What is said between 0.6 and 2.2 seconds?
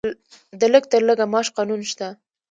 لږ تر لږه معاش قانون شته؟